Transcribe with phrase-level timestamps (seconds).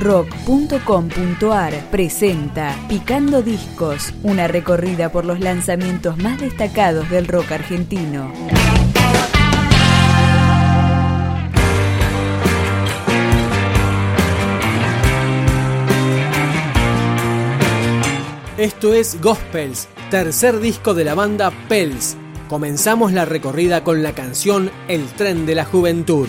[0.00, 8.32] rock.com.ar presenta Picando Discos, una recorrida por los lanzamientos más destacados del rock argentino.
[18.56, 22.16] Esto es Gospels, tercer disco de la banda Pels.
[22.48, 26.28] Comenzamos la recorrida con la canción El tren de la juventud.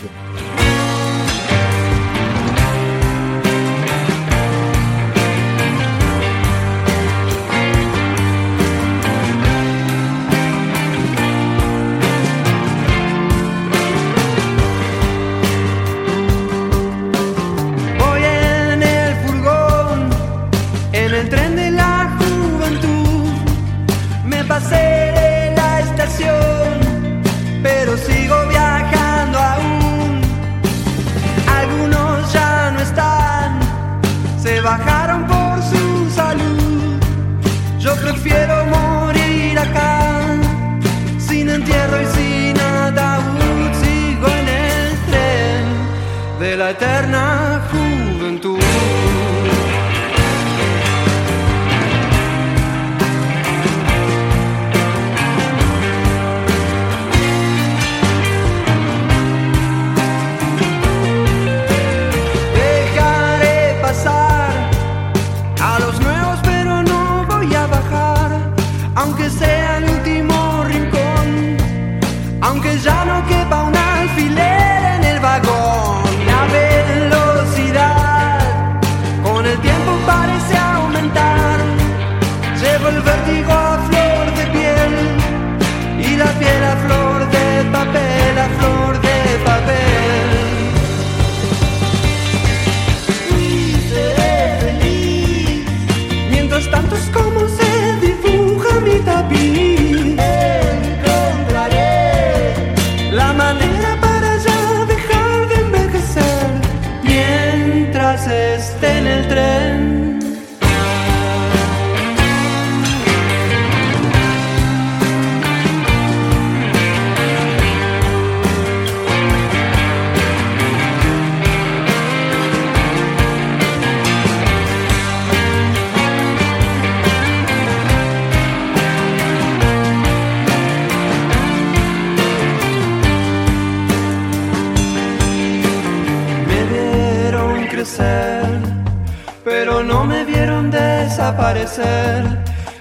[46.60, 47.90] Eterna juventud.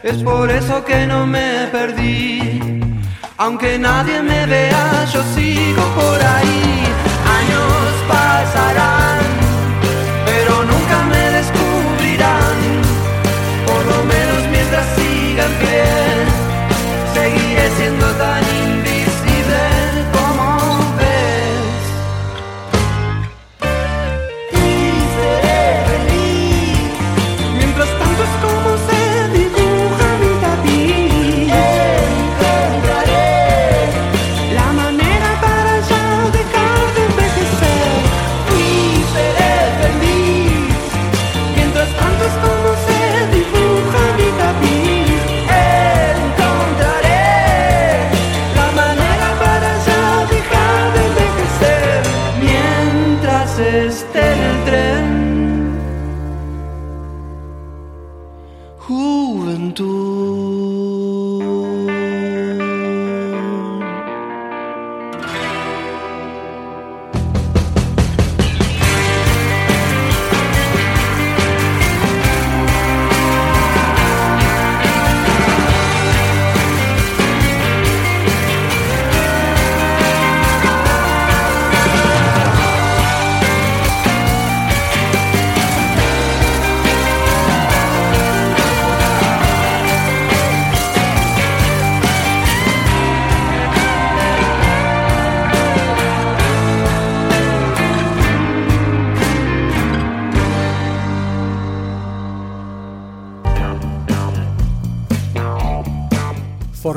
[0.02, 2.80] Es por eso que no me perdí.
[3.36, 6.59] Aunque nadie me vea, yo sigo por ahí.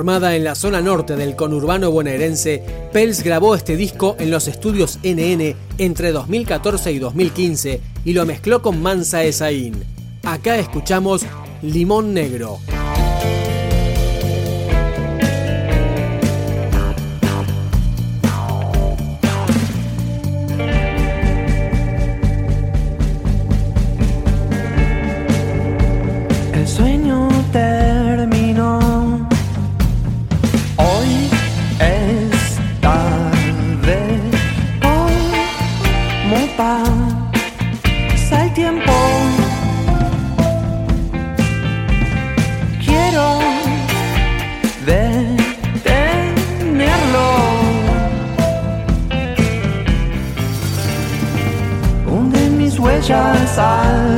[0.03, 2.61] Formada en la zona norte del conurbano bonaerense,
[2.91, 8.61] Pels grabó este disco en los estudios NN entre 2014 y 2015 y lo mezcló
[8.61, 9.81] con Mansa Esaín.
[10.23, 11.25] Acá escuchamos
[11.61, 12.59] Limón Negro.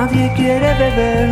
[0.09, 1.29] nadie quiere beber.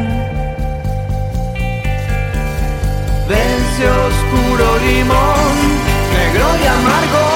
[3.29, 5.36] Vence oscuro limón,
[6.77, 7.26] amargo,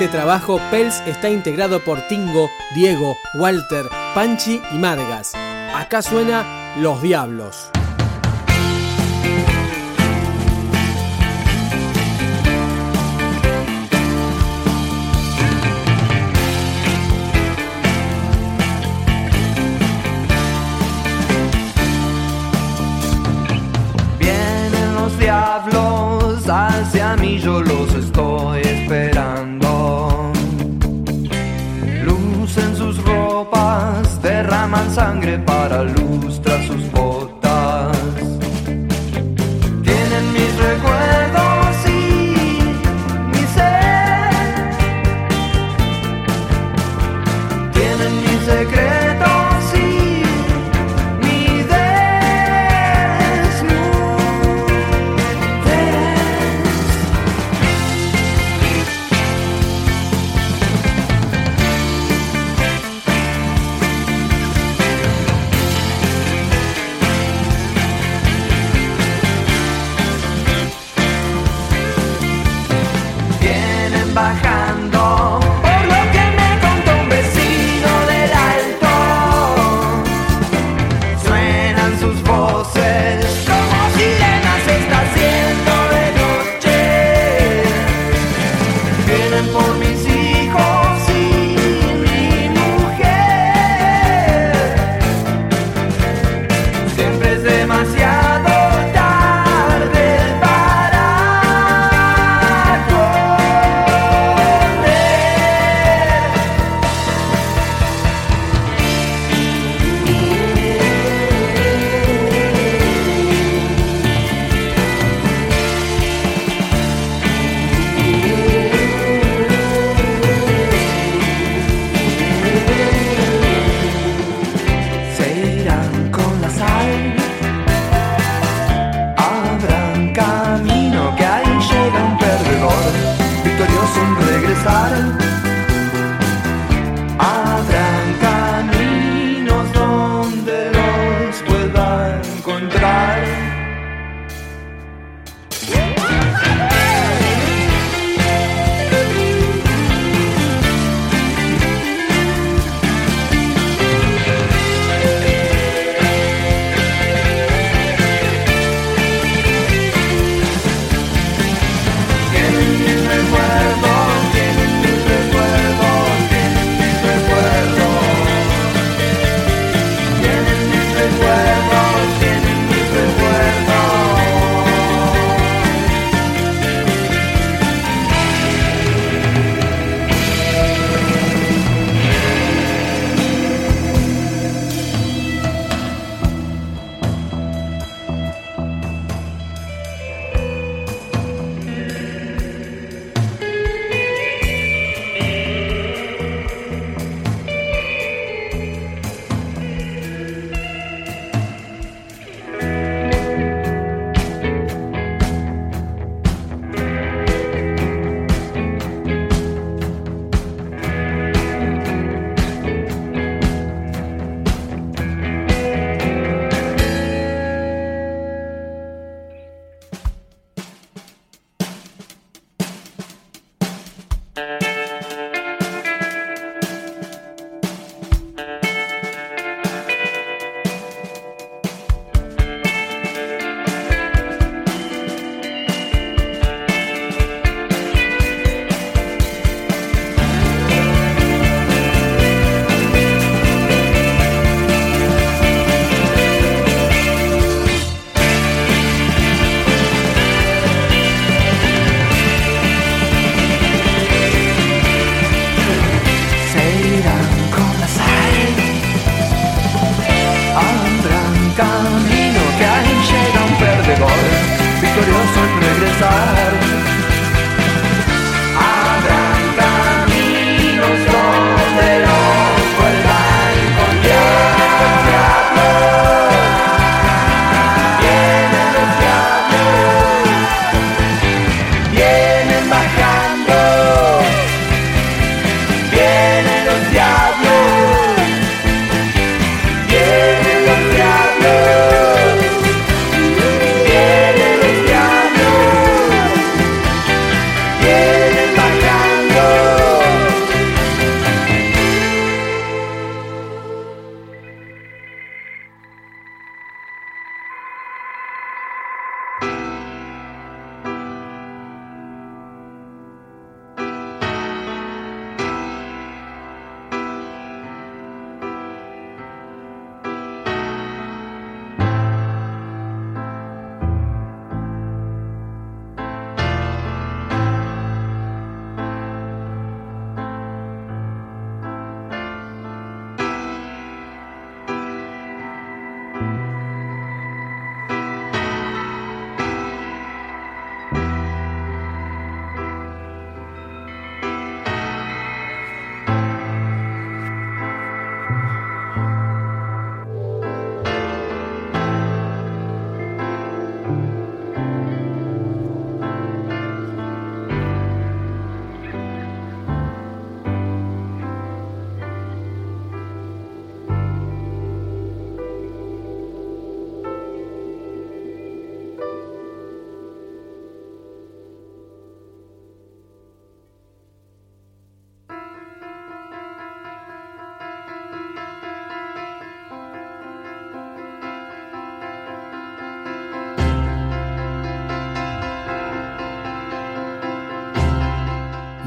[0.00, 5.32] este trabajo, Pels está integrado por Tingo, Diego, Walter, Panchi y Margas.
[5.74, 7.70] Acá suena Los Diablos.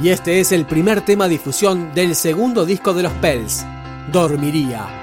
[0.03, 3.65] Y este es el primer tema difusión del segundo disco de los Pels.
[4.11, 5.02] Dormiría.